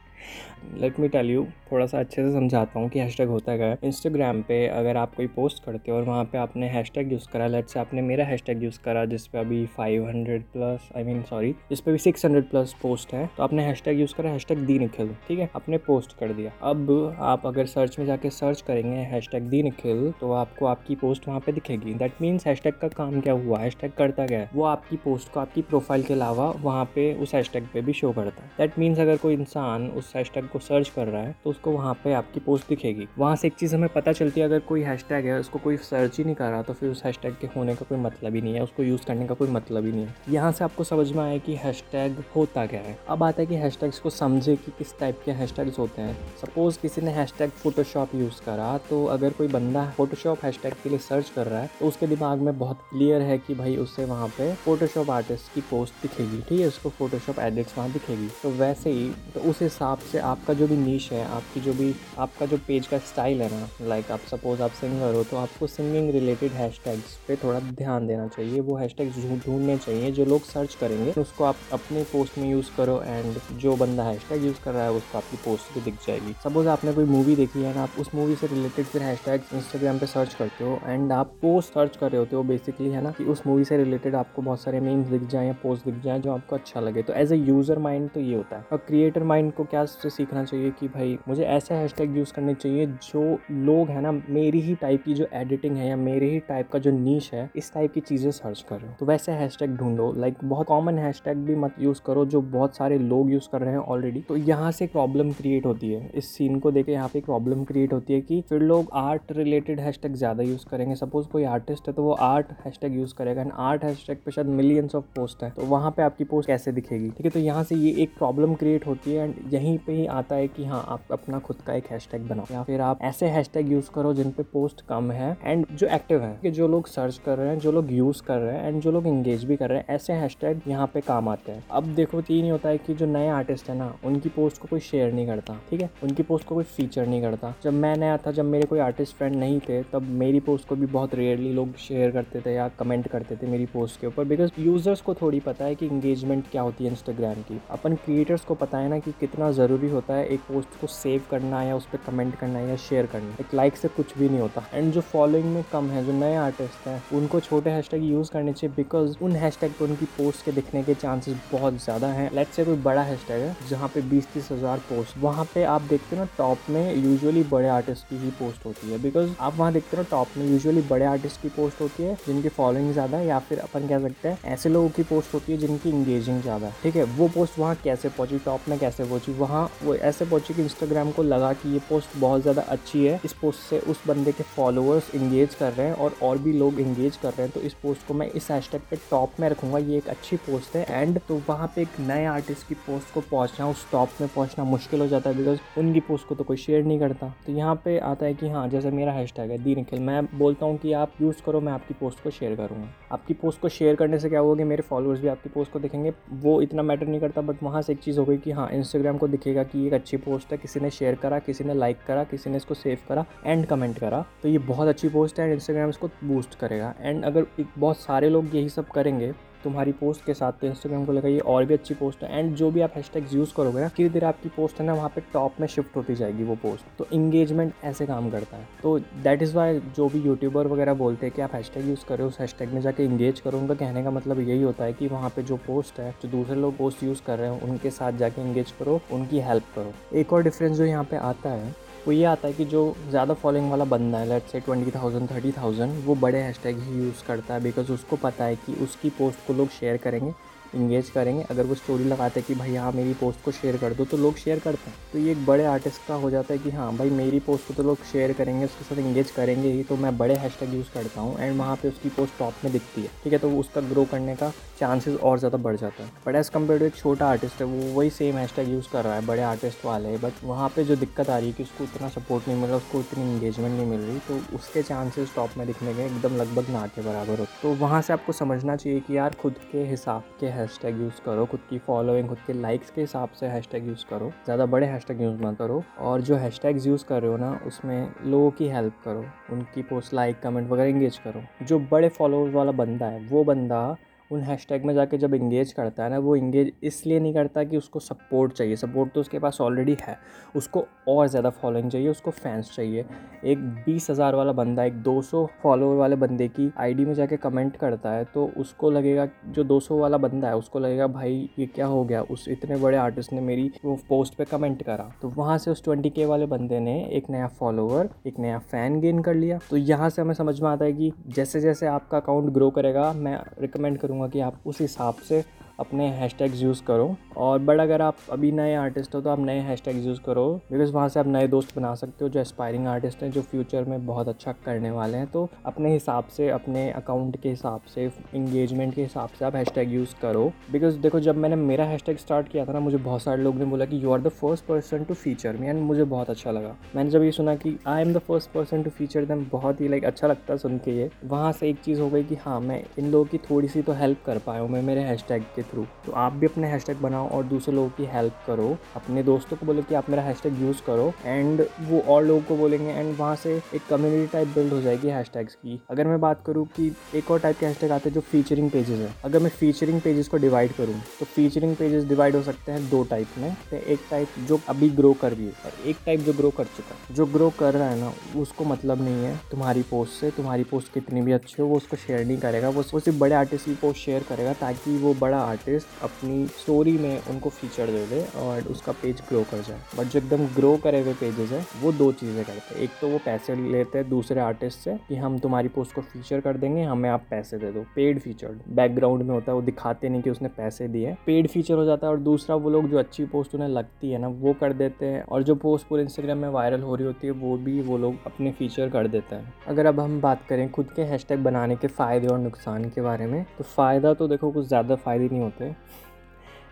लेट 0.81 1.01
मी 1.01 1.09
टेल 1.09 1.31
यू 1.31 1.47
थोड़ा 1.71 1.87
सा 1.87 1.99
अच्छे 1.99 2.23
से 2.23 2.33
समझाता 2.33 2.81
हूँ 2.81 2.89
कि 2.89 2.99
हैशटैग 2.99 3.29
होता 3.29 3.57
क्या 3.57 3.67
है। 3.67 3.79
इंस्टाग्राम 3.85 4.41
पे 4.43 4.67
अगर 4.69 4.97
आप 4.97 5.15
कोई 5.15 5.27
पोस्ट 5.27 5.65
करते 5.65 5.91
हो 5.91 5.97
और 5.97 6.03
वहाँ 6.05 6.25
पे 6.25 6.39
आपने 6.39 6.69
हैशटैग 6.69 7.13
यूज़ 7.13 7.29
करा 7.33 7.47
लेट 7.47 7.69
से 7.69 7.81
आपने 7.81 8.03
मेरा 8.03 8.25
हैशटैग 8.25 8.63
यूज़ 8.65 8.79
करा, 8.85 9.05
जिस 9.05 9.27
पे 9.27 9.39
अभी 9.39 9.65
500 9.79 10.43
प्लस 10.53 10.89
आई 10.97 11.05
मीन 11.05 11.23
सॉरी 11.23 11.53
जिस 11.71 11.81
पे 11.81 11.93
भी 11.93 11.99
600 11.99 12.43
प्लस 12.51 12.75
पोस्ट 12.83 13.13
है 13.15 13.27
तो 13.37 13.43
आपने 13.43 13.65
हैशटैग 13.65 14.01
यूज़ 14.01 14.15
करा 14.17 14.31
हैशटैग 14.31 14.59
दी 14.59 14.79
निखिल 14.79 15.15
ठीक 15.29 15.39
है? 15.39 15.49
आपने 15.57 15.79
पोस्ट 15.79 16.17
कर 16.19 16.33
दिया। 16.33 16.53
अब 16.63 17.17
आप 17.21 17.47
अगर 17.47 17.67
सर्च 17.67 17.99
में 17.99 18.07
जाके 18.07 18.31
सर्च 18.31 18.61
करेंगे 18.61 18.97
हैशटैग 19.11 19.43
दी 19.45 19.63
निखिल 19.63 20.13
तो 20.21 20.33
आपको 20.35 20.67
आपकी 20.67 20.95
पोस्ट 20.97 21.29
वहाँ 21.29 21.41
पे 21.41 21.53
दिखेगी। 21.53 21.95
दैट 21.95 22.21
मीन्स 22.21 22.47
हैशटैग 22.47 22.75
का 22.75 22.89
काम 22.89 23.21
क्या 23.21 23.33
हुआ? 23.35 23.59
हैशटैग 23.59 23.93
करता 23.99 24.27
क्या 24.27 24.39
है? 24.39 24.51
वो 24.55 24.65
आपकी 24.65 24.97
पोस्ट 24.97 25.33
को 25.33 25.41
आपकी 25.41 25.63
प्रोफ़ाइल 25.63 26.03
के 26.03 26.15
अलावा 26.15 26.51
वहाँ 26.61 26.85
पे 26.95 27.13
उस 27.15 27.35
हैशटैग 27.35 27.69
पे 27.75 27.81
भी 27.81 27.93
शो 27.93 28.13
करता 28.13 28.43
है। 28.43 28.51
दैट 28.59 28.79
मीन्स 28.79 28.99
अगर 28.99 29.17
कोई 29.17 29.35
इंसान 29.35 29.89
उस 29.91 30.13
हैशटैग 30.17 30.49
को 30.49 30.56
सर्च 30.61 30.89
कर 30.89 31.07
रहा 31.07 31.23
है 31.23 31.35
तो 31.45 31.51
उसको 31.51 31.71
वहाँ 31.71 31.95
पे 32.05 32.13
आपकी 32.13 32.41
पोस्ट 32.41 32.69
दिखेगी। 32.69 33.07
वहाँ 33.19 33.37
से 33.37 33.47
एक 33.47 33.55
चीज़ 33.55 33.75
हमें 33.75 33.89
पता 33.89 34.13
चलती 34.13 34.41
है, 34.41 34.47
अगर 34.47 34.61
कोई 34.63 34.83
हैशटैग 34.83 35.27
है, 35.27 35.39
उसको 35.41 35.59
कोई 35.59 35.77
सर्च 35.79 36.19
ही 36.19 36.25
नहीं 36.25 36.35
कर 36.35 36.51
रहा 36.51 36.63
तो 36.63 36.73
फिर 36.73 36.91
उस 36.91 37.03
हैशटैग 37.05 37.37
के 37.41 37.47
होने 37.57 37.75
का 37.75 37.87
कोई 37.89 37.99
मतलब 37.99 38.35
ही 38.35 38.41
नहीं 38.41 38.55
है, 38.55 38.63
उसको 38.63 38.83
यूज़ 38.83 39.07
करने 39.07 39.27
का 39.27 39.35
कोई 39.35 39.49
मतलब 39.49 39.85
ही 39.87 39.93
नहीं 39.93 40.05
है। 40.07 40.15
यहाँ 40.31 40.53
से 40.53 40.65
आपको 40.65 40.85
समझ 40.85 41.11
में 41.13 41.23
आया 41.25 41.39
कि 41.39 41.55
हैशटैग 41.57 42.23
होता 42.37 42.67
क्या 42.67 42.81
है। 42.81 42.97
अब 43.09 43.23
आता 43.23 43.41
है 43.43 43.47
कि 43.47 43.55
हैशटैग्स 43.57 43.99
को 43.99 44.11
समझे 44.11 44.57
कि 44.57 44.73
किस 44.79 44.99
टाइप 44.99 45.21
के 45.25 45.33
हैशटैग्स 45.33 45.79
होते 45.79 46.03
हैं। 46.03 46.17
सपोज़ 46.41 46.79
किसी 46.81 47.01
ने 47.01 47.11
हैशटैग 47.13 47.51
फोटोशॉप 47.53 48.15
यूज़ 48.15 48.41
करा 48.47 48.77
तो 48.89 49.05
अगर 49.07 49.33
कोई 49.33 49.49
बंदा 49.49 49.85
फोटोशॉप 49.97 50.45
हैशटैग 50.45 50.75
के 50.83 50.89
लिए 50.89 50.99
सर्च 51.01 51.31
कर 51.31 51.47
रहा 51.47 51.61
है 51.61 51.71
तो 51.79 51.89
उसके 51.89 52.07
दिमाग 52.07 52.39
में 52.39 52.59
बहुत 52.59 52.81
क्लियर 52.91 53.23
है 53.23 53.39
कि 53.39 53.55
भाई 53.55 53.77
उससे 53.79 54.05
वहाँ 54.05 54.29
पे 54.29 54.53
फोटोशॉप 54.57 55.11
आर्टिस्ट 55.11 55.53
की 55.55 55.61
पोस्ट 55.61 56.03
दिखेगी, 56.03 56.41
ठीक 56.41 56.61
है? 56.61 56.67
उसको 56.67 56.91
फोटोशॉप 56.91 57.39
एडिट्स 57.41 57.77
वहाँ 57.79 57.91
दिखेगी। 57.93 58.29
तो 58.43 58.51
वैसे 58.53 58.91
ही 58.91 59.09
तो 59.35 59.41
उस 59.41 59.63
हिसाब 59.63 59.99
से 60.13 60.19
आपका 60.47 60.55
जो 60.57 60.67
भी 60.69 60.77
नीच 60.77 61.09
है, 61.13 61.25
आपकी 61.27 61.61
जो 61.61 61.73
भी, 61.75 61.95
आपका 62.19 62.47
जो 62.47 62.57
पेज 62.67 62.87
का 62.87 62.99
स्टाइल 63.01 63.41
है 63.43 63.49
ना 63.51 63.87
लाइक 63.89 64.11
आप 64.13 64.21
सपोज़ 64.31 64.61
आप 64.63 64.71
सिंगर 64.73 65.15
हो 65.15 65.23
तो 65.25 65.37
आपको 65.37 65.67
सिंगिंग 65.67 66.11
रिलेटेड 66.13 66.53
हैश 66.53 66.65
हैशटैग्स 66.67 67.17
पे 67.29 67.37
थोड़ा 67.37 67.61
ध्यान 67.61 68.07
देना 68.07 68.27
चाहिए। 68.29 68.61
वो 68.61 68.77
हैश 68.77 68.95
हैशटैग्स 68.99 69.45
ढूँढने 69.47 69.77
चाहिए, 69.77 70.11
जो 70.11 70.25
लोग 70.25 70.43
सर्च 70.43 70.75
करेंगे 70.75 71.13
तो 71.13 71.21
उसको 71.21 71.45
आप 71.45 71.57
अपने 71.73 72.03
पोस्ट 72.13 72.39
में 72.39 72.49
यूज़ 72.51 72.71
करो 72.77 73.01
एंड 73.03 73.39
जो 73.61 73.75
बंदा 73.77 74.05
हैशटैग 74.05 74.45
यूज़ 74.45 74.61
कर 74.65 74.73
रहा 74.73 74.83
है, 74.83 74.93
उसको 74.93 75.19
आपकी 75.19 75.37
पोस्ट 75.45 75.75
भी 75.75 75.81
दिख 75.81 75.95
जाएगी। 76.07 76.35
सपोज़ 76.45 76.69
आपने 76.69 76.93
कोई 76.93 77.05
मूवी 77.07 77.37
देखी 77.37 77.63
है 77.63 77.75
ना 77.75 77.83
आप 77.83 77.99
उस 78.01 78.15
मूवी 78.15 78.37
से 78.37 78.47
रिलेटेड 78.47 78.87
फिर 78.87 79.03
हैशटैग 79.03 79.55
इंस्टाग्राम 79.55 79.99
पे 79.99 80.07
सर्च 80.07 80.35
करते 80.35 80.65
हो 80.65 80.79
एंड 80.87 81.13
आप 81.13 81.35
पोस्ट 81.43 81.75
सर्च 81.75 81.97
कर 81.97 82.11
रहे 82.11 82.19
होते 82.19 82.37
हो 82.37 82.43
बेसिकली 82.45 82.91
है 82.91 83.03
ना, 83.03 83.11
कि 83.11 83.25
उस 83.25 83.43
मूवी 83.47 83.65
से 83.65 83.77
रिलेटेड 83.77 84.15
आपको 84.15 84.43
बहुत 84.43 84.61
सारे 84.61 84.81
मीम्स 84.81 85.09
दिख 85.09 85.29
जाए 85.29 85.47
या 85.47 85.57
पोस्ट 85.63 85.85
दिख 85.85 86.03
जाए 86.05 86.21
जो 86.21 86.33
आपको 86.33 86.57
अच्छा 86.57 86.81
लगे। 86.81 87.03
तो 87.03 87.13
एज 87.15 87.33
ए 87.33 87.37
यूज़र 87.39 87.79
माइंड 87.81 88.09
तो 88.11 88.21
ये 88.21 88.35
होता 88.35 88.57
है। 88.57 88.67
और 88.73 88.79
क्रिएटर 88.87 89.23
माइंड 89.25 89.53
को 89.53 89.65
क्या 89.67 89.85
सीखना 90.27 90.43
चाहिए 90.45 90.71
कि 90.81 90.89
भाई 90.89 91.19
मुझे 91.29 91.43
ऐसे 91.45 91.75
हैशटैग 91.75 92.17
यूज़ 92.17 92.33
करने 92.35 92.55
चाहिए 92.55 92.87
जो 92.87 93.23
लोग 93.51 93.89
हैं 93.89 94.01
ना, 94.03 94.13
मेरी 94.13 94.61
ही 94.61 94.75
टाइप 94.75 95.03
की 95.05 95.15
जो 95.15 95.27
एडिटिंग 95.35 95.77
है 95.77 95.89
या 95.89 95.97
मेरे 95.99 96.31
ही 96.31 96.39
टाइप 96.49 96.71
का 96.71 96.79
जो 96.79 96.91
नीच 96.93 97.31
है, 97.35 97.49
इस 97.57 97.73
टाइप 97.75 97.93
की 97.93 98.01
चीज़ें 98.03 98.31
सर्च 98.31 98.65
कर 98.69 98.83
तो 99.01 99.07
वैसे 99.07 99.33
हैशटैग 99.33 99.77
ढूंढो 99.77 100.13
लाइक 100.17 100.37
बहुत 100.45 100.67
कॉमन 100.67 100.99
हैशटैग 100.99 101.37
भी 101.47 101.55
मत 101.57 101.75
यूज़ 101.81 102.01
करो 102.07 102.25
जो 102.27 102.41
बहुत 102.49 102.77
सारे 102.77 102.99
लोग 103.01 103.31
यूज़ 103.33 103.49
कर 103.53 103.61
रहे 103.61 103.73
हैं 103.73 103.79
ऑलरेडी 103.79 104.21
तो 104.29 104.37
यहाँ 104.39 104.71
से 104.73 104.87
प्रॉब्लम 104.89 105.31
क्रिएट 105.33 105.67
होती 105.67 105.93
है। 105.93 106.11
इस 106.15 106.29
सीन 106.37 106.59
को 106.61 106.71
देखे 106.73 106.93
यहाँ 106.93 107.09
पे 107.09 107.21
प्रॉब्लम 107.27 107.65
क्रिएट 107.65 107.93
होती 107.93 108.15
है 108.15 108.21
कि 108.23 108.41
फिर 108.49 108.63
लोग 108.63 108.91
आर्ट 108.95 109.33
रिलेटेड 109.33 109.81
हैशटैग 109.81 110.15
ज़्यादा 110.15 110.43
यूज़ 110.43 110.67
करेंगे। 110.71 110.95
सपोज़ 110.97 111.29
कोई 111.29 111.45
आर्टिस्ट 111.47 111.89
है 111.89 111.95
तो 111.95 112.03
वो 112.03 112.13
आर्ट 112.23 112.53
हैशटैग 112.65 112.97
यूज़ 112.97 113.15
करेगा 113.15 113.43
एंड 113.43 113.53
आर्ट 113.69 113.85
हैशटैग 113.85 114.19
पे 114.25 114.31
शायद 114.31 114.49
मिलियंस 114.49 114.95
ऑफ़ 114.95 115.05
पोस्ट 115.17 115.43
है। 115.43 115.51
तो 115.51 115.67
वहाँ 115.67 115.91
पे 115.91 116.03
आपकी 116.03 116.25
पोस्ट 116.25 116.49
कैसे 116.49 116.73
दिखेगी? 116.73 117.11
ठीक 117.11 117.25
है 117.25 117.31
तो 117.31 117.41
यहाँ 117.41 117.65
से 117.65 117.75
ये 117.77 117.95
एक 118.03 118.17
प्रॉब्लम 118.19 118.55
क्रिएट 118.55 118.87
होती 118.87 119.13
है 119.13 119.25
एंड 119.25 119.55
यहीं 119.55 119.77
पे 119.87 119.93
ही 119.93 120.07
आता 120.17 120.35
है 120.35 120.49
कि 120.49 120.65
हाँ 120.65 120.85
आप 120.89 121.13
अपना 121.13 121.39
खुद 121.39 121.57
का 121.67 121.75
एक 121.75 121.87
हैशटैग 121.87 122.29
बनाओ। 122.29 122.47
या 122.53 122.63
फिर 122.63 122.81
आप 122.81 123.03
ऐसे 123.03 123.27
हैशटैग 123.27 123.73
यूज़ 123.73 123.91
करो 123.91 124.15
जिन 124.15 124.31
पे 124.31 124.43
पोस्ट 124.43 124.81
कम 124.81 125.11
है 125.11 125.37
एंड 125.45 125.67
जो 125.73 125.87
एक्टिव 125.87 126.23
है। 126.23 126.39
कि 126.43 126.51
जो 126.51 126.69
लोग 126.69 126.87
सर्च 126.87 127.21
कर 127.27 127.39
रहे 127.39 127.49
हैं, 127.49 127.59
जो 127.59 127.73
लोग 127.73 127.93
यूज़ 127.93 128.23
कर 128.23 128.39
रहे 128.39 128.57
हैं 128.57 128.69
एंड 128.69 128.83
जो 128.83 128.93
लोग 128.93 129.07
इंगेज 129.07 129.45
भी 129.45 129.57
कर 129.57 129.69
रहे 129.69 129.79
हैं, 129.79 129.87
ऐसे 129.89 130.13
हैशटैग 130.13 130.61
यहाँ 130.69 130.87
पे 130.87 131.01
काम 131.01 131.29
आते 131.29 131.53
हैं। 131.53 131.65
अब 131.71 131.85
देखो 131.85 132.21
तीन 132.21 132.45
ही 132.45 132.51
होता 132.51 132.69
है 132.69 132.79
कि 132.79 132.95
जो 132.95 133.07
नए 133.07 133.29
आर्टिस्ट 133.29 133.71
है 133.71 133.77
ना, 133.79 133.97
उनकी 134.05 134.29
पोस्ट 134.29 134.59
को 134.59 134.69
कोई 134.71 134.81
शेयर 134.81 135.13
नहीं 135.13 135.27
करता, 135.27 135.61
ठीक 135.71 135.81
है? 135.81 135.91
उनकी 136.03 136.23
पोस्ट 136.23 136.47
को 136.47 136.55
कोई 136.55 136.65
फीचर 136.65 137.07
नहीं 137.07 137.23
करता। 137.23 137.55
जब 137.65 137.73
मैं 137.73 137.97
नया 137.97 138.17
था, 138.17 138.31
जब 138.31 138.45
मेरे 138.45 138.67
कोई 138.67 138.79
आर्टिस्ट 138.79 139.17
फ्रेंड 139.17 139.37
नहीं 139.37 139.61
थे, 139.61 139.83
तब 139.83 140.03
मेरी 140.03 140.41
पोस्ट 140.41 140.69
को 140.69 140.77
भी 140.77 140.87
बहुत 140.87 141.15
रेयरली 141.15 141.53
लोग 141.53 141.77
शेयर 141.77 142.11
करते 142.11 142.41
थे 142.41 142.55
या 142.55 142.69
कमेंट 142.69 143.09
करते 143.09 143.37
थे 143.37 143.47
मेरी 143.47 143.67
पोस्ट 143.67 144.01
के 144.01 144.07
ऊपर। 144.07 144.25
बिकॉज़ 144.25 144.51
यूज़र्स 144.59 145.01
को 145.01 145.15
थोड़ी 145.15 145.41
पता 145.41 145.65
है 145.65 145.75
कि 145.75 145.87
इंगेजमेंट 145.87 146.45
क्या 146.51 146.63
होती 146.63 146.85
है 146.85 146.91
इंस्टाग्राम 146.91 147.35
की। 147.35 147.61
अपन 147.71 147.95
क्रिएटर्स 147.95 148.45
को 148.45 148.55
पता 148.55 148.79
है 148.79 148.89
ना 148.89 148.99
कि 148.99 149.13
कितना 149.13 149.51
ज़रूरी 149.51 149.91
होता 149.91 150.06
है, 150.15 150.27
एक 150.27 150.41
पोस्ट 150.43 150.81
को 150.81 150.87
सेव 150.89 151.23
करना 151.31 151.63
या 151.63 151.77
उस 151.77 151.87
पर 151.87 151.99
कमेंट 152.07 152.35
करना 152.37 152.61
या 152.61 152.77
शेयर 152.79 153.07
करना। 153.07 153.37
एक 153.41 153.55
लाइक 153.55 153.77
से 153.77 153.89
कुछ 153.89 154.17
भी 154.19 154.29
नहीं 154.29 154.41
होता। 154.41 154.65
एंड 154.75 154.93
जो 154.93 155.01
फॉलोइंग 155.03 155.45
में 155.47 155.63
कम 155.73 155.91
है, 155.91 156.05
जो 156.07 156.13
नए 156.15 156.35
आर्टिस्ट 156.37 156.87
हैं, 156.89 157.03
उनको 157.15 157.41
छोटे 157.41 157.71
हैशटैग 157.71 158.05
यूज़ 158.05 158.31
करने 158.31 158.53
चाहिए 158.53 158.75
बिकॉज़ 158.77 159.17
उन 159.23 159.37
हैशटैग 159.37 159.73
पर 159.73 159.85
उनकी 159.85 160.05
पोस्ट 160.17 160.45
के 160.45 160.53
दिखने 160.53 160.83
के 160.83 160.95
चांसेस 160.97 161.37
बहुत 161.53 161.83
ज़्यादा 161.85 162.09
हैं। 162.09 162.31
लेट 162.35 162.49
से 162.49 162.65
कोई 162.65 162.77
बड़ा 162.83 163.03
हैशटैग 163.03 163.43
है, 163.43 163.57
जहाँ 163.71 163.89
पे 163.95 164.01
बीस 164.05 164.27
तीस 164.35 164.51
हज़ार 164.53 164.79
पोस्ट 164.89 165.19
वहाँ 165.19 165.45
पे 165.55 165.63
आप 165.67 165.83
देखते 165.85 166.17
हो 166.17 166.23
ना 166.23 166.29
टॉप 166.39 166.71
में 166.71 166.95
यूजुअली 166.97 167.43
बड़े 167.47 167.69
आर्टिस्ट 167.69 168.09
की 168.09 168.17
ही 168.17 168.31
पोस्ट 168.39 168.67
होती 168.67 168.91
है। 168.91 168.99
बिकॉज़ 169.03 169.31
आप 169.41 169.57
वहाँ 169.57 169.73
देखते 169.73 169.97
हो 169.97 170.03
ना 170.03 170.09
टॉप 170.11 170.37
में 170.37 170.47
यूजुअली 170.47 170.83
बड़े 170.89 171.05
आर्टिस्ट 171.07 171.41
की 171.43 171.49
पोस्ट 171.51 171.81
होती 171.81 172.03
है, 172.03 172.15
जिनकी 172.27 172.49
फॉलोइंग 172.51 172.93
ज़्यादा 172.93 173.19
है 173.19 173.27
या 173.27 173.39
फिर 173.41 173.59
अपन 173.61 173.89
कह 173.89 174.01
सकते 174.01 174.29
हैं, 174.29 174.39
ऐसे 174.47 174.69
लोगों 174.69 174.89
की 174.89 175.03
पोस्ट 175.05 175.35
होती 175.35 175.53
है 175.53 175.59
जिनकी 175.59 175.91
इंगेजिंग 175.91 176.41
ज़्यादा 176.43 176.67
है। 176.67 176.75
ठीक 176.83 176.97
है, 176.97 177.05
वो 177.07 177.29
पोस्ट 177.35 177.59
वहाँ 177.59 177.75
कैसे 177.85 178.09
पहुँची 178.09 178.39
टॉप 178.45 178.69
में 178.69 178.79
कैसे 178.79 179.05
पहुँची, 179.05 179.33
वहाँ 179.35 179.69
वो 179.83 179.95
ऐसे 179.99 180.25
पहुँची 180.25 180.55
कि 180.55 180.63
इंस्टाग्राम 180.63 181.11
को 181.11 181.23
लगा 181.23 181.53
कि 181.53 181.73
ये 181.73 181.79
पोस्ट 181.89 182.17
बहुत 182.17 182.43
ज़्यादा 182.43 182.63
अच्छी 182.63 183.05
है। 183.07 183.21
इस 183.25 183.33
पोस्ट 183.33 183.61
से 183.61 183.79
उस 183.81 184.03
बंदे 184.09 184.33
के 184.33 184.43
फॉलोअर्स 184.47 185.15
इंगेज 185.15 185.55
कर 185.55 185.73
रहे 185.73 185.87
हैं 185.87 185.95
और 185.95 186.15
और 186.23 186.39
भी 186.39 186.53
लोग 186.53 186.81
इंगेज 186.81 187.17
कर 187.17 187.29
रहे 187.29 187.43
हैं। 187.43 187.51
तो 187.51 187.61
इस 187.61 187.75
पोस्ट 187.75 188.07
को 188.09 188.15
मैं 188.15 188.31
इस 188.31 188.51
हैशटैग 188.51 188.81
पे 188.91 188.97
टॉप 189.11 189.41
में 189.41 189.49
रखूँगा। 189.49 189.79
ये 189.79 189.97
एक 189.97 190.09
अच्छी 190.09 190.37
पोस्ट 190.39 190.77
है। 190.77 190.85
एंड 190.91 191.21
तो 191.29 191.41
वहाँ 191.49 191.73
पे 191.77 191.83
एक 191.83 192.01
नए 192.01 192.25
आर्टिस्ट 192.27 192.69
की 192.69 192.75
पोस्ट 192.77 193.13
को 193.15 193.21
पहुँचना, 193.31 193.69
उस 193.69 193.87
टॉप 193.93 194.21
में 194.21 194.29
पहुँचना 194.35 194.65
मुश्किल 194.67 195.01
हो 195.01 195.07
जाता 195.07 195.31
है 195.31 195.37
बिकॉज़ 195.37 195.59
उनकी 195.79 196.01
पोस्ट 196.03 196.29
को 196.29 196.35
तो 196.35 196.45
कोई 196.45 196.57
शेयर 196.57 196.85
नहीं 196.85 196.99
करता। 197.01 197.33
तो 197.47 197.53
यहाँ 197.53 197.75
पे 197.85 197.99
आता 198.01 198.27
है 198.27 198.35
कि 198.35 198.49
हाँ 198.49 198.69
जैसे 198.69 198.91
मेरा 198.91 199.13
हैशटैग 199.13 199.51
है 199.51 199.59
दी 199.59 199.75
निखिल 199.75 200.01
मैं 200.01 200.25
बोलता 200.39 200.67
हूँ 200.67 200.79
कि 200.79 200.93
आप 200.95 201.13
यूज़ 201.21 201.43
करो, 201.47 201.61
मैं 201.61 201.73
आपकी 201.73 201.95
पोस्ट 201.95 202.23
को 202.23 202.31
शेयर 202.31 202.55
करूँगा। 202.57 202.89
आपकी 203.13 203.35
पोस्ट 203.35 203.61
को 203.61 203.69
शेयर 203.69 203.95
करने 203.95 204.19
से 204.19 204.29
क्या 204.29 204.41
होगा 204.41 204.57
कि 204.57 204.65
मेरे 204.65 204.83
फॉलोअर्स 204.83 205.21
भी 205.21 205.29
आपकी 205.29 205.49
पोस्ट 205.49 205.73
को 205.73 205.79
देखेंगे? 205.79 206.13
वो 206.33 206.61
इतना 206.63 206.83
मैटर 206.83 207.07
नहीं 207.07 207.21
करता 207.21 207.41
बट 207.41 207.63
वहाँ 207.63 207.83
से 207.83 207.93
एक 207.93 207.99
चीज़ 207.99 208.19
हो 208.19 208.25
गई 208.25 208.37
कि 208.37 208.51
हाँ 208.51 208.69
इंस्टाग्राम 208.71 209.19
को 209.19 209.29
दिखेगा 209.29 209.65
कि 209.65 209.87
एक 209.87 209.93
अच्छी 209.93 210.17
पोस्ट 210.17 210.53
है। 210.53 210.59
किसी 210.59 210.81
ने 210.81 210.91
शेयर 210.91 211.15
करा, 211.15 211.39
किसी 211.39 211.65
ने 211.65 211.75
लाइक 211.75 211.99
करा, 212.07 212.25
किसी 212.25 212.51
ने 212.51 212.57
इसको 212.57 212.75
सेव 212.75 212.99
करा 213.09 213.25
एंड 213.47 213.67
कमेंट 213.67 213.99
करा। 213.99 214.25
तो 214.43 214.49
ये 214.49 214.59
बहुत 214.59 214.89
अच्छी 214.89 215.09
पोस्ट 215.09 215.41
है 215.41 215.47
एंड 215.47 215.55
इंस्टाग्राम 215.55 215.91
इसको 215.91 216.11
बूस्ट 216.25 216.59
करेगा। 216.59 216.95
एंड 217.01 217.25
अगर 217.25 217.47
बहुत 217.79 217.97
सारे 217.97 218.29
लोग 218.29 218.55
यही 218.55 218.69
सब 218.69 218.89
करेंगे 218.89 219.33
तुम्हारी 219.65 219.93
पोस्ट 219.93 220.25
के 220.25 220.35
साथ 220.35 220.53
तो 220.53 220.67
इंस्टाग्राम 220.67 221.05
को 221.05 221.13
लगा 221.13 221.29
ये 221.29 221.39
और 221.41 221.65
भी 221.65 221.75
अच्छी 221.75 221.95
पोस्ट 221.95 222.23
है। 222.23 222.39
एंड 222.39 222.55
जो 222.57 222.71
भी 222.71 222.81
आप 222.81 222.93
हैशटैग्स 222.97 223.35
यूज़ 223.35 223.55
करोगे 223.57 223.81
ना 223.81 223.89
धीरे 223.97 224.09
धीरे 224.09 224.27
आपकी 224.27 224.49
पोस्ट 224.49 224.81
है 224.81 224.87
ना, 224.87 224.95
वहाँ 224.95 225.09
पे 225.15 225.21
टॉप 225.33 225.61
में 225.61 225.67
शिफ्ट 225.69 225.97
होती 225.97 226.15
जाएगी 226.15 226.45
वो 226.45 226.55
पोस्ट 226.63 226.99
तो 226.99 227.07
इंगेजमेंट 227.13 227.73
ऐसे 227.85 228.07
काम 228.07 228.31
करता 228.31 228.57
है। 228.57 228.69
तो 228.83 228.99
दैट 228.99 229.43
इज़ 229.43 229.55
वाई 229.57 229.81
जो 229.97 230.09
भी 230.09 230.21
यूट्यूबर 230.21 230.67
वगैरह 230.67 230.95
बोलते 230.95 231.27
हैं 231.27 231.35
कि 231.37 231.43
आप 231.43 231.55
हैशटैग 231.55 231.89
यूज़ 231.89 232.05
करो, 232.09 232.27
उस 232.27 232.39
हैशटैग 232.41 232.73
में 232.73 232.81
जाके 232.81 233.05
इंगेज 233.05 233.41
करो। 233.41 233.59
उनका 233.59 233.75
कहने 233.75 234.03
का 234.05 234.11
मतलब 234.11 234.41
यही 234.41 234.63
होता 234.63 234.85
है 234.85 234.93
कि 234.93 235.09
वहाँ 235.09 235.31
पर 235.31 235.43
जो 235.43 235.57
पोस्ट 235.67 236.01
है, 236.01 236.11
जो 236.23 236.29
दूसरे 236.29 236.57
लोग 236.57 236.77
पोस्ट 236.77 237.03
यूज़ 237.03 237.23
कर 237.27 237.39
रहे 237.39 237.51
हैं, 237.51 237.61
उनके 237.63 237.91
साथ 237.93 238.13
जाके 238.19 238.43
इंगेज 238.43 238.71
करो, 238.71 239.01
उनकी 239.13 239.41
हेल्प 239.41 239.65
करो। 239.77 239.93
एक 240.19 240.33
और 240.33 240.43
डिफरेंस 240.43 240.77
जो 240.77 240.85
यहाँ 240.85 241.05
पे 241.05 241.17
आता 241.19 241.51
है 241.51 241.75
वो 242.07 242.13
ये 242.13 242.25
आता 242.25 242.49
है 242.49 242.55
कि 242.55 242.65
जो 242.65 242.81
ज़्यादा 243.11 243.35
फॉलोइंग 243.35 243.71
वाला 243.71 243.85
बंदा 243.85 244.19
है 244.19 244.29
लेट 244.29 244.43
से 244.49 244.59
ट्वेंटी 244.61 244.91
थाउज़ेंड 244.91 245.29
थर्टी 245.31 245.51
थाउज़ेंड 245.53 245.93
वो 246.05 246.15
बड़े 246.15 246.39
हैशटैग 246.39 246.79
ही 246.81 246.99
यूज़ 246.99 247.25
करता 247.27 247.55
है 247.55 247.63
बिकॉज़ 247.63 247.91
उसको 247.93 248.17
पता 248.17 248.45
है 248.45 248.57
कि 248.57 248.75
उसकी 248.85 249.11
पोस्ट 249.11 249.47
को 249.47 249.53
लोग 249.53 249.69
शेयर 249.71 249.97
करेंगे। 250.05 250.33
इंगेज 250.75 251.11
करेंगे, 251.11 251.43
अगर 251.51 251.67
वो 251.67 251.75
स्टोरी 251.75 252.05
लगाते 252.05 252.41
हैं 252.41 252.47
कि 252.47 252.55
भाई 252.55 252.75
हाँ 252.77 252.93
मेरी 252.93 253.13
पोस्ट 253.15 253.43
को 253.45 253.51
शेयर 253.53 253.77
कर 253.77 253.95
दो 253.95 254.05
तो 254.05 254.17
लोग 254.17 254.37
शेयर 254.37 254.59
करते 254.59 254.91
हैं। 254.91 254.99
तो 255.13 255.19
ये 255.19 255.33
एक 255.33 255.45
बड़े 255.47 255.65
आर्टिस्ट 255.67 256.07
का 256.09 256.15
हो 256.17 256.31
जाता 256.31 256.53
है 256.55 256.59
कि 256.59 256.71
हाँ 256.71 256.93
भाई 256.97 257.11
मेरी 257.13 257.41
पोस्ट 257.41 257.69
को 257.69 257.75
तो 257.75 257.83
लोग 257.83 258.05
शेयर 258.05 258.33
करेंगे, 258.33 258.65
उसके 258.65 258.85
साथ 258.85 258.99
इंगेज 258.99 259.31
करेंगे 259.31 259.73
ही 259.73 259.83
तो 259.85 259.97
मैं 259.97 260.17
बड़े 260.19 260.35
हैशटैग 260.37 260.75
यूज़ 260.75 260.91
करता 260.95 261.21
हूँ 261.21 261.39
एंड 261.39 261.59
वहाँ 261.59 261.77
पे 261.77 261.89
उसकी 261.89 262.09
पोस्ट 262.11 262.39
टॉप 262.39 262.65
में 262.65 262.73
दिखती 262.73 263.03
है। 263.03 263.11
ठीक 263.25 263.33
है 263.33 263.39
तो 263.39 263.51
उसका 263.59 263.81
ग्रो 263.83 264.05
करने 264.11 264.37
का 264.37 264.53
चांसेस 264.79 265.17
और 265.17 265.39
ज़्यादा 265.39 265.59
बढ़ 265.59 265.77
जाता 265.77 266.03
है। 266.03 266.11
बट 266.27 266.35
एज़ 266.35 266.51
कंपेयर 266.51 266.81
टू 266.81 266.87
एक 266.87 266.95
छोटा 266.97 267.27
आर्टिस्ट 267.27 267.61
है, 267.61 267.67
वो 267.67 267.93
वही 267.93 268.11
सेम 268.11 268.37
हैशटैग 268.37 268.69
यूज़ 268.69 268.89
कर 268.93 269.05
रहा 269.05 269.15
है, 269.15 269.27
बड़े 269.27 269.43
आर्टिस्ट 269.45 269.85
वाले। 269.85 270.17
बट 270.19 270.45
वहाँ 270.45 270.69
पर 270.69 270.83
जो 270.83 270.97
दिक्कत 270.97 271.31
आ 271.31 271.39
रही 271.39 271.49
है 271.49 271.53
कि 271.53 271.63
उसको 271.63 271.85
उतना 271.85 272.09
सपोर्ट 272.11 272.49
नहीं 272.49 272.59
मिल 272.59 272.69
रहा, 272.69 272.77
उसको 272.77 272.99
उतनी 272.99 273.25
इंगेजमेंट 273.27 273.75
नहीं 273.75 273.87
मिल 273.87 274.01
रही 274.01 274.19
तो 274.29 274.57
उसके 274.57 274.83
चांसेस 274.83 275.33
टॉप 275.37 275.57
में 275.59 275.67
दिखने 275.67 275.95
के 275.95 276.05
एकदम 276.07 276.37
लगभग 276.37 276.71
ना 276.71 276.87
के 276.87 277.03
बराबर 277.03 277.39
हो। 277.39 277.47
तो 277.63 277.75
वहाँ 277.77 278.01
से 278.03 278.13
आपको 278.13 278.33
समझना 278.35 278.77
चाहिए 278.77 279.01
कि 279.01 279.17
यार 279.17 279.35
खुद 279.41 279.59
के 279.73 279.85
हिसाब 279.87 280.23
के 280.41 280.47
हैशटैग 280.67 281.01
यूज़ 281.01 281.21
करो, 281.25 281.45
खुद 281.47 281.61
की 281.71 281.79
फॉलोइंग 281.79 282.29
खुद 282.29 282.39
के 282.47 282.53
लाइक्स 282.53 282.91
के 282.91 283.01
हिसाब 283.01 283.31
से 283.41 283.47
हैशटैग 283.47 283.87
यूज़ 283.89 284.05
करो। 284.11 284.31
ज़्यादा 284.45 284.67
बड़े 284.67 284.87
हैशटैग 284.87 285.21
यूज़ 285.23 285.43
मत 285.43 285.59
करो 285.59 285.83
और 285.99 286.21
जो 286.21 286.37
हैशटैग्स 286.37 286.87
यूज़ 286.87 287.05
कर 287.05 287.23
रहे 287.23 287.31
हो 287.31 287.37
ना, 287.37 287.61
उसमें 287.67 288.09
लोगों 288.25 288.51
की 288.51 288.69
हेल्प 288.69 288.95
करो। 289.05 289.25
उनकी 289.53 289.83
पोस्ट 289.83 290.15
लाइक 290.15 290.41
कमेंट 290.41 290.69
वगैरह 290.71 290.89
इंगेज 290.89 291.19
करो। 291.19 291.43
जो 291.67 291.79
बड़े 291.93 292.09
फॉलोअर्स 292.09 292.55
वाला 292.55 292.73
बंदा 292.73 293.07
है, 293.07 293.21
वो 293.27 293.45
बंदा 293.45 293.97
उन 294.31 294.41
हैशटैग 294.41 294.85
में 294.85 294.95
जाके 294.95 295.19
जब 295.19 295.35
इंगेज 295.35 295.73
करता 295.73 296.05
है 296.05 296.11
ना, 296.11 296.19
वो 296.19 296.37
इंगेज 296.37 296.73
इसलिए 296.83 297.21
नहीं 297.21 297.35
करता 297.35 297.65
कि 297.65 297.77
उसको 297.77 298.01
सपोर्ट 298.01 298.53
चाहिए। 298.53 298.77
सपोर्ट 298.77 299.13
तो 299.13 299.21
उसके 299.21 299.39
पास 299.39 299.61
ऑलरेडी 299.61 299.97
है। 300.03 300.17
उसको 300.57 300.85
और 301.09 301.27
ज़्यादा 301.29 301.51
फॉलोइंग 301.53 301.91
चाहिए, 301.91 302.09
उसको 302.09 302.31
फैंस 302.33 302.73
चाहिए। 302.77 303.05
एक 303.45 303.59
बीस 303.59 304.11
हज़ार 304.11 304.35
वाला 304.35 304.53
बंदा, 304.55 304.85
एक 304.85 304.95
दो 305.03 305.21
सौ 305.23 305.45
फॉलोअर 305.63 305.97
वाले 305.97 306.17
बंदे 306.17 306.49
की 306.51 306.71
आईडी 306.79 307.05
में 307.05 307.13
जाके 307.15 307.37
कमेंट 307.39 307.77
करता 307.77 308.11
है 308.11 308.25
तो 308.27 308.47
उसको 308.57 308.91
लगेगा 308.91 309.29
जो 309.49 309.65
दो 309.65 309.79
सौ 309.81 309.99
वाला 309.99 310.17
बंदा 310.19 310.49
है, 310.49 310.57
उसको 310.57 310.79
लगेगा, 310.79 311.07
भाई, 311.09 311.49
ये 311.59 311.67
क्या 311.67 311.87
हो 311.87 312.05
गया? 312.05 312.23
उस 312.23 312.49
इतने 312.49 312.77
बड़े 312.77 312.97
आर्टिस्ट 312.99 313.33
ने 313.33 313.41
मेरी 313.43 313.71
वो 313.85 313.99
पोस्ट 314.09 314.35
पर 314.35 314.45
कमेंट 314.47 314.83
करा। 314.83 315.11
तो 315.23 315.29
वहाँ 315.37 315.59
से 315.59 315.71
उस 315.71 315.85
ट्वेंटी 315.85 316.11
के 316.11 316.25
वाले 316.27 316.47
बंदे 316.47 316.81
ने 316.81 316.99
एक 317.09 317.31
नया 317.31 317.47
फॉलोअर 317.51 318.09
एक 318.27 318.39
नया 318.39 318.59
फ़ैन 318.61 319.01
गेन 319.01 319.23
कर 319.23 319.35
लिया। 319.35 319.59
तो 319.71 319.77
यहाँ 319.77 320.11
से 320.11 320.23
हमें 320.23 320.35
समझ 320.35 320.61
में 320.61 320.69
आता 320.71 320.85
है 320.85 320.93
कि 320.93 321.13
जैसे 321.29 321.61
जैसे 321.61 321.87
आपका 321.89 322.19
अकाउंट 322.19 322.53
ग्रो 322.53 322.71
करेगा, 322.71 323.13
मैं 323.13 323.39
रिकमेंड 323.61 323.99
करूँगा 323.99 324.16
करूँगा 324.17 324.29
कि 324.29 324.41
आप 324.41 324.61
उस 324.67 324.81
हिसाब 324.81 325.15
से 325.29 325.45
अपने 325.81 326.09
हैशटैग्स 326.09 326.63
यूज़ 326.63 326.83
करो। 326.83 327.17
और 327.37 327.59
बट 327.59 327.81
अगर 327.81 328.03
आप 328.03 328.17
अभी 328.33 328.51
नए 328.53 328.75
आर्टिस्ट 328.75 329.15
हो 329.15 329.21
तो 329.21 329.31
आप 329.31 329.41
नए 329.41 329.59
हैशटैग्स 329.61 330.07
यूज़ 330.07 330.21
करो। 330.21 330.45
बिकॉज़ 330.73 330.93
वहाँ 330.93 331.09
से 331.09 331.21
आप 331.21 331.27
नए 331.27 331.47
दोस्त 331.47 331.77
बना 331.77 331.95
सकते 331.95 332.25
हो, 332.25 332.29
जो 332.29 332.41
एस्पायरिंग 332.41 332.87
आर्टिस्ट 332.87 333.23
हैं, 333.23 333.31
जो 333.33 333.43
फ्यूचर 333.43 333.85
में 333.85 334.07
बहुत 334.07 334.29
अच्छा 334.29 334.53
करने 334.65 334.91
वाले 334.91 335.19
हैं। 335.19 335.27
तो 335.27 335.49
अपने 335.67 335.93
हिसाब 335.93 336.25
से, 336.27 336.49
अपने 336.49 336.91
अकाउंट 336.93 337.41
के 337.43 337.49
हिसाब 337.49 337.81
से 337.95 338.11
इंगेजमेंट 338.35 338.95
के 338.95 339.03
हिसाब 339.03 339.29
से 339.29 339.45
आप 339.45 339.57
हैशटैग 339.57 339.93
यूज़ 339.93 340.15
करो। 340.23 340.53
बिकॉज़ 340.73 340.99
देखो, 340.99 341.21
जब 341.21 341.37
मैंने 341.37 341.57
मेरा 341.57 341.85
हैशटैग 341.85 342.17
स्टार्ट 342.17 342.49
किया 342.49 342.65
था 342.65 342.73
ना, 342.73 342.81
मुझे 342.81 342.97
बहुत 342.99 343.23
सारे 343.23 343.43
लोग 343.43 343.57
ने 343.57 343.65
बोला 343.65 343.85
कि 343.85 344.03
you 344.05 344.13
are 344.13 344.21
the 344.21 344.29
first 344.31 344.65
person 344.65 345.05
to 345.05 345.15
feature 345.15 345.57
me 345.57 345.67
and 345.67 345.81
मुझे 345.81 346.05
बहुत 346.05 346.31
अच्छा 346.31 346.51
लगा। 346.51 346.75
मैंने 346.97 347.11
जब 347.11 347.23
ये 347.23 347.31
सुना 347.33 347.55
कि 347.57 347.77
I 347.87 348.03
am 348.03 348.13
the 348.15 348.19
first 348.19 348.51
person 348.51 348.83
to 348.83 348.91
feature 348.91 349.25
them 349.25 349.47
बहुत 349.53 349.81
ही 349.81 349.89
लाइक 349.89 350.05
अच्छा 350.05 350.27
लगता 350.27 350.53
है 350.53 350.59
सुन 350.59 350.79
के 350.79 350.97
ये। 350.99 351.11
वहाँ 351.25 351.53
से 351.53 351.69
एक 351.69 351.81
चीज़ 351.81 352.01
हो 352.01 352.09
गई 352.11 352.25
कि 352.25 352.35
हाँ 352.37 352.59
मैं 352.61 352.83
इन 352.99 353.11
लोगों 353.11 353.25
की 353.25 353.39
थोड़ी 353.41 353.69
सी 353.69 353.83
तो 353.83 353.93
हेल्प 353.93 354.23
कर 354.27 354.39
पाया 354.39 354.61
हूँ 354.61 354.71
मैं 354.71 354.83
मेरे 354.83 355.01
हैशटैग 355.01 355.43
के 355.57 355.63
थ्रू 355.67 355.85
तो 356.07 356.13
आप 356.15 356.33
भी 356.33 356.47
अपने 356.47 356.69
हैशटैग 356.69 357.01
बनाओ 357.01 357.29
और 357.29 357.45
दूसरे 357.45 357.75
लोगों 357.75 357.89
की 357.89 358.05
हेल्प 358.07 358.43
करो। 358.47 358.77
अपने 358.97 359.23
दोस्तों 359.23 359.57
को 359.57 359.67
बोलो 359.67 359.83
कि 359.83 359.95
आप 359.95 360.11
मेरा 360.11 360.23
हैशटैग 360.23 360.61
यूज़ 360.63 360.83
करो 360.87 361.13
एंड 361.25 361.65
वो 361.81 362.01
और 362.07 362.25
लोगों 362.25 362.41
को 362.41 362.57
बोलेंगे 362.57 362.91
एंड 362.91 363.15
वहाँ 363.19 363.37
से 363.37 363.55
एक 363.75 363.87
कम्युनिटी 363.91 364.27
टाइप 364.33 364.49
बिल्ड 364.49 364.73
हो 364.73 364.81
जाएगी 364.81 365.09
हैशटैग्स 365.09 365.55
की। 365.55 365.81
अगर 365.91 366.07
मैं 366.07 366.21
बात 366.21 366.43
करूँ 366.47 366.67
कि 366.77 366.91
एक 367.15 367.31
और 367.31 367.41
टाइप 367.41 367.59
के 367.59 367.67
हैशटैग 367.67 367.91
आते 367.91 368.09
हैं 368.09 368.15
जो 368.15 368.21
फीचरिंग 368.23 368.71
पेजेस 368.71 368.99
है। 369.01 369.13
अगर 369.25 369.39
मैं 369.39 369.51
फीचरिंग 369.51 370.01
पेजेस 370.01 370.29
को 370.29 370.37
डिवाइड 370.37 370.73
करूँ 370.73 371.01
तो 371.19 371.27
फीचरिंग 371.27 371.75
पेजेस 371.77 372.05
डिवाइड 372.05 372.37
हो 372.37 372.43
सकते 372.43 372.73
हैं 372.73 372.89
दो 372.91 373.03
टाइप 373.11 373.39
में। 373.39 373.55
तो 373.71 373.77
एक 373.77 374.01
टाइप 374.11 374.39
जो 374.49 374.61
अभी 374.69 374.89
ग्रो 374.93 375.13
कर 375.13 375.33
रही 375.33 375.47
है 375.47 375.53
और 375.65 375.89
एक 375.89 375.97
टाइप 376.07 376.21
जो 376.21 376.33
ग्रो 376.33 376.51
कर 376.51 376.65
चुका 376.77 376.95
है। 376.95 377.15
जो 377.15 377.27
ग्रो 377.27 377.51
कर 377.59 377.75
रहा 377.75 377.89
है 377.89 377.99
ना, 378.01 378.13
उसको 378.37 378.65
मतलब 378.65 379.03
नहीं 379.03 379.25
है 379.25 379.37
तुम्हारी 379.51 379.83
पोस्ट 379.83 380.21
से। 380.21 380.31
तुम्हारी 380.31 380.65
पोस्ट 380.65 380.93
कितनी 380.95 381.23
भी 381.23 381.33
अच्छी 381.33 381.63
हो, 381.63 381.69
वो 381.69 381.77
उसको 381.77 381.97
शेयर 381.97 382.25
नहीं 382.27 382.39
करेगा। 382.39 382.69
वो 382.69 382.83
सिर्फ़ 382.83 383.19
बड़े 383.19 383.35
आर्टिस्ट 383.35 383.65
की 383.65 383.75
पोस्ट 383.75 384.01
शेयर 384.01 384.23
करेगा 384.29 384.53
ताकि 384.55 384.97
वो 384.99 385.15
बड़ा 385.15 385.39
आर्टिस्ट 385.57 386.03
अपनी 386.03 386.47
स्टोरी 386.55 386.93
में 386.99 387.21
उनको 387.31 387.51
फीचर 387.51 387.87
दे 387.89 388.05
दे 388.07 388.21
और 388.39 388.69
उसका 388.71 388.93
पेज 389.03 389.21
ग्रो 389.29 389.43
कर 389.51 389.61
जाए। 389.63 389.81
बट 389.99 390.07
जो 390.07 390.19
एकदम 390.19 390.47
ग्रो 390.55 390.77
करे 390.77 391.01
हुए 391.01 391.13
पेजेस 391.15 391.53
है, 391.53 391.65
वो 391.83 391.93
दो 391.95 392.11
चीज़ें 392.15 392.45
करते 392.45 392.75
हैं। 392.75 392.83
एक 392.83 392.91
तो 393.01 393.09
वो 393.09 393.19
पैसे 393.25 393.55
लेते 393.57 393.99
हैं 393.99 394.09
दूसरे 394.09 394.41
आर्टिस्ट 394.41 394.79
से 394.79 394.97
कि 395.09 395.17
हम 395.17 395.39
तुम्हारी 395.39 395.69
पोस्ट 395.69 395.95
को 395.95 396.01
फीचर 396.03 396.41
कर 396.41 396.57
देंगे, 396.57 396.83
हमें 396.83 397.09
आप 397.11 397.25
पैसे 397.31 397.59
दे 397.59 397.71
दो। 397.73 397.85
पेड 397.97 398.19
फीचर 398.21 398.59
बैकग्राउंड 398.71 399.23
में 399.23 399.31
होता 399.31 399.53
है, 399.53 399.55
वो 399.55 399.63
दिखाते 399.63 400.09
नहीं 400.09 400.23
कि 400.23 400.31
उसने 400.31 400.49
पैसे 400.57 400.89
दिए। 400.89 401.17
पेड 401.27 401.49
फीचर 401.49 401.75
हो 401.75 401.85
जाता 401.85 402.07
है 402.07 402.13
और 402.13 402.19
दूसरा 402.21 402.57
वो 402.57 402.71
लोग 402.71 402.89
जो 402.91 402.99
अच्छी 402.99 403.25
पोस्ट 403.27 403.55
उन्हें 403.55 403.69
लगती 403.69 404.11
है 404.11 404.19
ना, 404.19 404.29
वो 404.29 404.53
कर 404.61 404.73
देते 404.75 405.07
हैं। 405.07 405.23
और 405.23 405.43
जो 405.43 405.55
पोस्ट 405.57 405.87
पूरे 405.89 406.03
इंस्टाग्राम 406.03 406.39
में 406.39 406.49
वायरल 406.51 406.83
हो 406.83 406.95
रही 406.95 407.07
होती 407.07 407.27
है, 407.27 407.33
वो 407.33 407.57
भी 407.59 407.81
वो 407.83 407.99
लोग 407.99 408.15
अपने 408.27 408.53
फीचर 408.53 408.89
कर 408.91 409.09
देते 409.09 409.37
हैं। 409.37 409.55
अगर 409.69 409.87
अब 409.87 410.01
हम 410.01 410.21
बात 410.21 410.43
करें 410.49 410.71
खुद 410.71 410.91
के 410.97 411.03
हैशटैग 411.05 411.45
बनाने 411.45 411.77
के 411.77 411.87
फ़ायदे 411.89 412.27
और 412.27 412.39
नुकसान 412.39 412.85
के 412.87 413.01
बारे 413.01 413.27
में 413.27 413.45
तो 413.59 413.65
फ़ायदा 413.67 414.13
तो 414.15 414.27
देखो 414.29 414.51
कुछ 414.51 414.67
ज़्यादा 414.69 414.95
फ़ायदे 414.97 415.29
नहीं 415.29 415.41
होते 415.47 415.75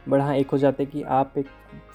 बट 0.08 0.20
हाँ 0.20 0.34
एक 0.36 0.50
हो 0.50 0.58
जाता 0.58 0.82
है 0.82 0.86
कि 0.86 1.02
आप 1.02 1.38
एक 1.38 1.46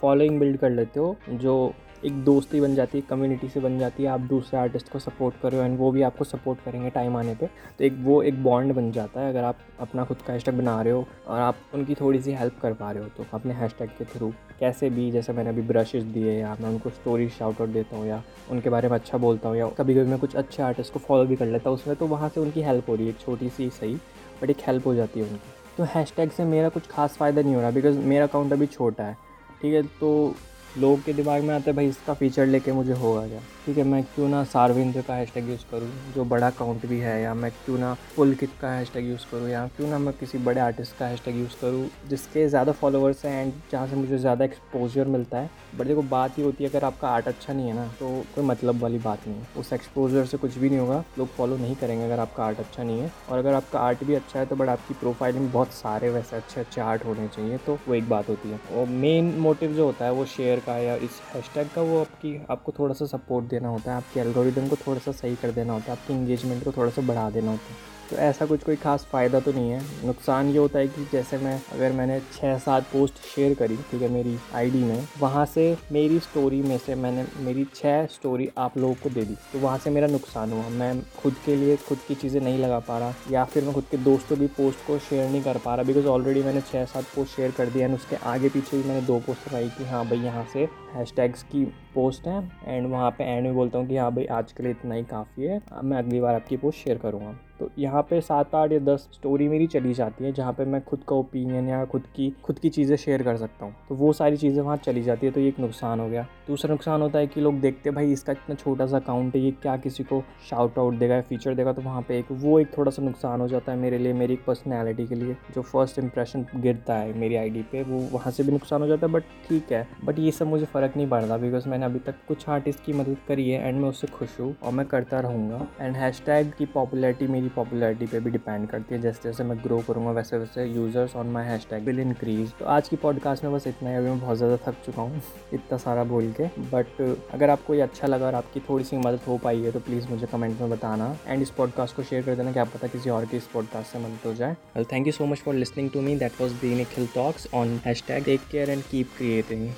फॉलोइंग 0.01 0.39
बिल्ड 0.39 0.57
कर 0.57 0.69
लेते 0.69 0.99
हो, 0.99 1.15
जो 1.29 1.73
एक 2.05 2.23
दोस्ती 2.25 2.59
बन 2.61 2.75
जाती 2.75 2.97
है 2.97 3.03
कम्युनिटी 3.09 3.47
से 3.49 3.59
बन 3.59 3.77
जाती 3.79 4.03
है, 4.03 4.09
आप 4.09 4.19
दूसरे 4.21 4.59
आर्टिस्ट 4.59 4.91
को 4.91 4.99
सपोर्ट 4.99 5.35
करो 5.41 5.57
एंड 5.57 5.77
वो 5.79 5.91
भी 5.91 6.01
आपको 6.01 6.23
सपोर्ट 6.23 6.59
करेंगे 6.65 6.89
टाइम 6.89 7.17
आने 7.17 7.33
पे 7.35 7.47
तो 7.79 7.83
एक 7.85 7.95
वो 8.01 8.21
एक 8.23 8.43
बॉन्ड 8.43 8.73
बन 8.75 8.91
जाता 8.91 9.21
है, 9.21 9.29
अगर 9.29 9.43
आप 9.43 9.59
अपना 9.79 10.03
खुद 10.05 10.21
का 10.27 10.33
हैशटैग 10.33 10.57
बना 10.57 10.81
रहे 10.81 10.93
हो, 10.93 11.05
और 11.27 11.39
आप 11.39 11.57
उनकी 11.73 11.95
थोड़ी 11.95 12.21
सी 12.21 12.33
हेल्प 12.33 12.59
कर 12.61 12.73
पा 12.73 12.91
रहे 12.91 13.03
हो 13.03 13.09
तो 13.17 13.25
अपने 13.33 13.53
हैशटैग 13.53 13.89
के 13.97 14.05
थ्रू 14.07 14.31
कैसे 14.59 14.89
भी, 14.89 15.09
जैसे 15.11 15.33
मैंने 15.33 15.49
अभी 15.49 15.61
ब्रशेज 15.63 16.03
दिए, 16.05 16.39
या 16.39 16.55
मैं 16.61 16.69
उनको 16.69 16.89
स्टोरी 16.89 17.29
शाउट 17.29 17.61
आउट 17.61 17.69
देता 17.69 17.97
हूँ, 17.97 18.07
या 18.07 18.23
उनके 18.51 18.69
बारे 18.69 18.89
में 18.89 18.95
अच्छा 18.95 19.17
बोलता 19.17 19.49
हूँ, 19.49 19.57
या 19.57 19.67
कभी 19.77 19.95
कभी 19.95 20.09
मैं 20.09 20.19
कुछ 20.19 20.35
अच्छे 20.35 20.63
आर्टिस्ट 20.63 20.93
को 20.93 20.99
फॉलो 20.99 21.25
भी 21.25 21.35
कर 21.35 21.45
लेता 21.45 21.69
हूँ, 21.69 21.77
उसमें 21.77 21.95
तो 21.95 22.07
वहाँ 22.07 22.29
से 22.29 22.41
उनकी 22.41 22.61
हेल्प 22.61 22.89
हो 22.89 22.95
रही 22.95 23.05
है, 23.05 23.13
एक 23.13 23.19
छोटी 23.19 23.49
सी 23.49 23.69
सही 23.69 23.95
बट 24.41 24.49
एक 24.49 24.67
हेल्प 24.67 24.87
हो 24.87 24.95
जाती 24.95 25.19
है 25.19 25.25
उनकी। 25.25 25.57
तो 25.79 25.85
हैशटैग 25.85 26.31
से 26.31 26.43
मेरा 26.43 26.69
कुछ 26.69 26.87
खास 26.87 27.15
फ़ायदा 27.17 27.41
नहीं 27.41 27.55
हो 27.55 27.61
रहा 27.61 27.71
बिकॉज़ 27.71 27.97
मेरा 27.97 28.25
अकाउंट 28.25 28.53
अभी 28.53 28.65
छोटा 28.65 29.03
है, 29.03 29.13
ठीक 29.61 29.73
है? 29.73 29.83
तो 29.83 30.35
लोगों 30.77 30.97
के 30.97 31.13
दिमाग 31.13 31.43
में 31.43 31.53
आता 31.55 31.69
है, 31.69 31.75
भाई, 31.75 31.87
इसका 31.87 32.13
फ़ीचर 32.13 32.45
लेके 32.45 32.71
मुझे 32.71 32.93
होगा 32.93 33.27
क्या 33.27 33.39
ठीक 33.65 33.77
है, 33.77 33.83
मैं 33.83 34.03
क्यों 34.03 34.27
ना 34.29 34.43
सार्विंद्र 34.43 35.01
का 35.01 35.15
हैशटैग 35.15 35.49
यूज़ 35.49 35.63
करूँ, 35.71 35.89
जो 36.15 36.23
बड़ा 36.25 36.47
अकाउंट 36.47 36.85
भी 36.85 36.99
है, 36.99 37.21
या 37.21 37.33
मैं 37.33 37.51
क्यों 37.65 37.77
ना 37.77 37.95
पुलकित 38.15 38.49
का 38.61 38.71
हैशटैग 38.71 39.07
यूज़ 39.09 39.25
करूँ, 39.31 39.49
या 39.49 39.65
क्यों 39.77 39.87
ना 39.87 39.97
मैं 39.97 40.13
किसी 40.13 40.37
बड़े 40.37 40.61
आर्टिस्ट 40.61 40.97
का 40.97 41.07
हैशटैग 41.07 41.37
यूज़ 41.37 41.55
करूँ, 41.61 41.89
जिसके 42.09 42.47
ज़्यादा 42.47 42.71
फॉलोअर्स 42.71 43.25
हैं 43.25 43.41
एंड 43.41 43.53
जहाँ 43.71 43.87
से 43.87 43.95
मुझे 43.95 44.17
ज़्यादा 44.17 44.45
एक्सपोजर 44.45 45.07
मिलता 45.07 45.37
है। 45.37 45.49
बट 45.77 45.87
देखो, 45.87 46.01
बात 46.01 46.37
ही 46.37 46.43
होती 46.43 46.63
है, 46.63 46.69
अगर 46.69 46.83
आपका 46.85 47.07
आर्ट 47.07 47.27
अच्छा 47.27 47.53
नहीं 47.53 47.67
है 47.67 47.73
ना 47.75 47.85
तो 47.99 48.07
कोई 48.35 48.45
मतलब 48.45 48.81
वाली 48.81 48.97
बात 48.99 49.27
नहीं 49.27 49.37
है। 49.37 49.47
उस 49.57 49.71
एक्सपोजर 49.73 50.25
से 50.25 50.37
कुछ 50.37 50.57
भी 50.57 50.69
नहीं 50.69 50.79
होगा, 50.79 51.03
लोग 51.19 51.27
फॉलो 51.27 51.57
नहीं 51.57 51.75
करेंगे 51.75 52.05
अगर 52.05 52.19
आपका 52.19 52.43
आर्ट 52.43 52.59
अच्छा 52.59 52.83
नहीं 52.83 52.99
है। 52.99 53.11
और 53.29 53.37
अगर 53.37 53.53
आपका 53.53 53.79
आर्ट 53.79 54.03
भी 54.03 54.15
अच्छा 54.15 54.39
है 54.39 54.45
तो 54.45 54.55
बट 54.55 54.69
आपकी 54.69 54.93
प्रोफ़ाइल 54.93 55.35
में 55.35 55.51
बहुत 55.51 55.73
सारे 55.73 56.09
वैसे 56.09 56.35
अच्छे 56.35 56.59
अच्छे 56.59 56.81
आर्ट 56.81 57.05
होने 57.05 57.27
चाहिए 57.27 57.57
तो 57.57 57.77
वो 57.87 57.95
एक 57.95 58.09
बात 58.09 58.29
होती 58.29 58.49
है। 58.49 58.59
और 58.73 58.87
मेन 58.87 59.33
मोटिव 59.39 59.73
जो 59.73 59.85
होता 59.85 60.05
है, 60.05 60.11
वो 60.11 60.25
शेयर 60.27 60.58
का 60.59 60.77
या 60.77 60.95
इस 60.95 61.21
हैशटैग 61.35 61.69
का 61.69 61.81
वो 61.81 61.99
आपकी, 62.01 62.41
आपको 62.49 62.73
थोड़ा 62.79 62.93
सा 62.93 63.05
सपोर्ट 63.05 63.45
देना 63.45 63.69
होता 63.69 63.91
है, 63.91 63.97
आपके 63.97 64.19
एल्गोरिदम 64.19 64.67
को 64.67 64.75
थोड़ा 64.75 64.99
सा 64.99 65.11
सही 65.11 65.35
कर 65.35 65.51
देना 65.51 65.73
होता 65.73 65.91
है, 65.91 65.91
आपकी 65.91 66.13
इंगेजमेंट 66.13 66.63
को 66.63 66.71
थोड़ा 66.71 66.89
सा 66.91 67.01
बढ़ा 67.01 67.29
देना 67.29 67.51
होता 67.51 67.73
है। 67.73 67.98
तो 68.09 68.15
ऐसा 68.17 68.45
कुछ 68.45 68.63
कोई 68.63 68.75
खास 68.75 69.05
फ़ायदा 69.11 69.39
तो 69.39 69.51
नहीं 69.51 69.69
है। 69.71 69.81
नुकसान 70.05 70.49
ये 70.49 70.57
होता 70.57 70.79
है 70.79 70.87
कि 70.87 71.05
जैसे 71.11 71.37
मैं, 71.37 71.59
अगर 71.73 71.91
मैंने 71.91 72.19
छः 72.33 72.57
सात 72.57 72.83
पोस्ट 72.93 73.17
शेयर 73.25 73.53
करी, 73.53 73.75
ठीक 73.91 74.01
है, 74.01 74.09
मेरी 74.09 74.37
आईडी 74.55 74.83
में, 74.83 75.07
वहाँ 75.19 75.45
से 75.45 75.75
मेरी 75.91 76.19
स्टोरी 76.19 76.61
में 76.61 76.77
से 76.77 76.95
मैंने, 76.95 77.25
मेरी 77.39 77.65
छः 77.75 78.05
स्टोरी 78.07 78.49
आप 78.57 78.77
लोगों 78.77 78.93
को 79.03 79.09
दे 79.09 79.21
दी। 79.21 79.35
तो 79.53 79.59
वहाँ 79.59 79.77
से 79.77 79.89
मेरा 79.89 80.07
नुकसान 80.07 80.53
हुआ। 80.53 80.69
मैं 80.69 81.01
खुद 81.17 81.35
के 81.45 81.55
लिए 81.55 81.75
खुद 81.79 81.97
की 82.07 82.15
चीज़ें 82.15 82.39
नहीं 82.41 82.57
लगा 82.59 82.79
पा 82.79 82.97
रहा, 82.99 83.13
या 83.31 83.43
फिर 83.45 83.63
मैं 83.63 83.73
खुद 83.73 83.85
के 83.91 83.97
दोस्तों 83.99 84.37
की 84.37 84.47
पोस्ट 84.57 84.85
को 84.87 84.97
शेयर 84.99 85.29
नहीं 85.29 85.43
कर 85.43 85.57
पा 85.57 85.75
रहा 85.75 85.83
बिकॉज़ 85.83 86.07
ऑलरेडी 86.07 86.43
मैंने 86.43 86.61
छः 86.61 86.85
सात 86.85 87.05
पोस्ट 87.15 87.35
शेयर 87.35 87.51
कर 87.51 87.69
दिया 87.69 87.85
एंड 87.85 87.95
उसके 87.95 88.15
आगे 88.27 88.49
पीछे 88.49 88.77
भी 88.77 88.87
मैंने 88.87 89.01
दो 89.07 89.19
पोस्ट 89.19 89.47
लगाई 89.47 89.69
कि 89.77 89.85
हाँ 89.85 90.05
भाई, 90.05 90.19
यहाँ 90.19 90.45
से 90.53 90.67
हैशटैग्स 90.93 91.43
की 91.43 91.65
पोस्ट 91.93 92.27
है 92.27 92.39
एंड 92.65 92.87
वहाँ 92.87 93.11
पे 93.11 93.23
एंड 93.25 93.45
में 93.45 93.55
बोलता 93.55 93.79
हूँ 93.79 93.87
कि 93.87 93.97
हाँ 93.97 94.11
भाई, 94.11 94.25
आज 94.27 94.51
के 94.51 94.63
लिए 94.63 94.71
इतना 94.71 94.95
ही 94.95 95.03
काफ़ी 95.05 95.43
है 95.43 95.61
मैं 95.83 95.97
अगली 95.97 96.19
बार 96.19 96.35
आपकी 96.35 96.57
पोस्ट 96.57 96.83
शेयर 96.83 96.97
करूँगा। 96.97 97.35
तो 97.59 97.69
यहाँ 97.79 98.01
पे 98.01 98.19
सात 98.21 98.55
आठ 98.55 98.71
या 98.71 98.79
दस 98.85 99.07
स्टोरी 99.13 99.47
मेरी 99.47 99.67
चली 99.67 99.93
जाती 99.93 100.25
है, 100.25 100.31
जहाँ 100.31 100.53
पे 100.53 100.65
मैं 100.65 100.81
खुद 100.83 101.03
का 101.09 101.15
ओपिनियन 101.15 101.69
या 101.69 101.83
खुद 101.85 102.03
की 102.15 102.29
खुद 102.43 102.59
की 102.59 102.69
चीज़ें 102.69 102.95
शेयर 102.97 103.23
कर 103.23 103.37
सकता 103.37 103.65
हूँ। 103.65 103.75
तो 103.89 103.95
वो 103.95 104.11
सारी 104.13 104.37
चीज़ें 104.37 104.61
वहाँ 104.61 104.77
चली 104.79 105.01
जाती 105.03 105.25
है 105.25 105.31
तो 105.31 105.41
ये 105.41 105.47
एक 105.47 105.59
नुकसान 105.59 105.99
हो 105.99 106.07
गया। 106.09 106.25
दूसरा 106.47 106.71
नुकसान 106.71 107.01
होता 107.01 107.19
है 107.19 107.27
कि 107.27 107.41
लोग 107.41 107.59
देखते 107.61 107.91
भाई, 107.91 108.11
इसका 108.11 108.31
इतना 108.31 108.55
छोटा 108.55 108.85
सा 108.85 108.97
अकाउंट 108.97 109.35
है, 109.35 109.41
ये 109.41 109.51
क्या 109.51 109.75
किसी 109.77 110.03
को 110.03 110.23
शाउट 110.49 110.77
आउट 110.79 110.93
देगा 110.95 111.15
या 111.15 111.21
फीचर 111.21 111.55
देगा? 111.55 111.73
तो 111.73 111.81
वहाँ 111.81 112.01
पर 112.01 112.13
एक, 112.13 112.31
वो 112.31 112.59
एक 112.59 112.77
थोड़ा 112.77 112.91
सा 112.91 113.03
नुकसान 113.03 113.41
हो 113.41 113.47
जाता 113.47 113.71
है 113.71 113.77
मेरे 113.77 113.97
लिए, 113.97 114.13
मेरी 114.13 114.33
एक 114.33 114.43
पर्सनैलिटी 114.45 115.07
के 115.07 115.15
लिए, 115.15 115.35
जो 115.55 115.61
फ़र्स्ट 115.63 115.99
इंप्रेशन 115.99 116.45
गिरता 116.55 116.95
है 116.95 117.17
मेरी 117.19 117.35
आईडी 117.35 117.61
पे, 117.71 117.83
वो 117.83 117.99
वहाँ 118.11 118.31
से 118.31 118.43
भी 118.43 118.51
नुकसान 118.51 118.81
हो 118.81 118.87
जाता 118.87 119.07
है 119.07 119.13
बट 119.13 119.23
ठीक 119.47 119.71
है। 119.71 119.87
बट 120.05 120.19
ये 120.19 120.31
सब 120.31 120.47
मुझे 120.47 120.65
फ़र्क 120.65 120.97
नहीं 120.97 121.07
पड़ता 121.09 121.37
बिकॉज़ 121.37 121.67
मैंने 121.69 121.85
अभी 121.85 121.99
तक 121.99 122.15
कुछ 122.27 122.47
आर्टिस्ट 122.49 122.83
की 122.85 122.93
मदद 122.93 123.17
करी 123.27 123.49
है 123.49 123.67
एंड 123.67 123.81
मैं 123.81 123.89
उससे 123.89 124.07
खुश 124.09 124.39
हूँ, 124.39 124.55
और 124.63 124.73
मैं 124.73 124.85
करता 124.87 125.19
रहूँगा। 125.19 125.67
एंड 125.79 125.95
हैश 125.95 126.21
की 126.29 126.65
पॉपुलरिटी 126.67 127.27
मेरी 127.27 127.48
पॉपुलैरिटी 127.49 128.05
पे 128.07 128.19
भी 128.19 128.31
डिपेंड 128.31 128.67
करती 128.69 128.95
है। 128.95 129.01
जैसे 129.01 129.21
जैसे 129.23 129.43
मैं 129.43 129.57
ग्रो 129.63 129.79
करूँगा, 129.87 130.11
वैसे 130.11 130.37
वैसे 130.37 130.65
users 130.65 131.15
on 131.15 131.29
my 131.31 131.45
hashtag 131.69 131.83
will 131.85 131.99
increase 131.99 132.53
तो 132.59 132.65
आज 132.67 132.89
की 132.89 132.95
पॉडकास्ट 132.97 133.43
में 133.43 133.53
बस 133.53 133.67
इतना 133.67 133.89
ही। 133.89 133.95
अभी 133.95 134.09
मैं 134.09 134.19
बहुत 134.19 134.37
ज़्यादा 134.37 134.57
थक 134.65 134.75
चुका 134.85 135.01
हूँ, 135.01 135.21
इतना 135.53 135.77
सारा 135.77 136.03
बोल 136.05 136.31
के। 136.39 136.47
बट 136.71 137.01
अगर 137.33 137.49
आपको 137.49 137.73
ये 137.73 137.81
अच्छा 137.81 138.07
लगा 138.07 138.25
और 138.27 138.35
आपकी 138.35 138.59
थोड़ी 138.69 138.83
सी 138.83 138.97
मदद 138.97 139.27
हो 139.27 139.37
पाई 139.43 139.61
है 139.61 139.71
तो 139.71 139.79
प्लीज़ 139.81 140.07
मुझे 140.09 140.27
कमेंट 140.27 140.59
में 140.61 140.69
बताना। 140.69 141.15
एंड 141.27 141.41
इस 141.41 141.49
पॉडकास्ट 141.51 141.95
को 141.95 142.03
शेयर 142.03 142.23
कर 142.23 142.35
देना 142.35 142.51
क्या 142.51 142.63
पता 142.67 142.87
किसी 142.87 143.09
और 143.09 143.25
की 143.25 143.37
इस 143.37 143.47
पॉडकास्ट 143.53 143.93
से 143.93 143.99
मदद 143.99 144.27
हो 144.27 144.33
जाए। 144.35 144.55
Well 144.75 144.85
thank 144.91 145.07
you 145.07 145.13
so 145.13 145.25
much 145.25 145.41
for 145.41 145.55
listening 145.55 145.89
to 145.91 146.01
me 146.01 146.15
that 146.17 146.41
was 146.41 146.53
the 146.61 146.75
Nikhil 146.75 147.07
talks 147.15 147.47
on 147.53 147.79
hashtag 148.07 148.25
take 148.25 148.47
care 148.51 148.69
and 148.69 148.83
keep 148.83 149.17
creating 149.17 149.69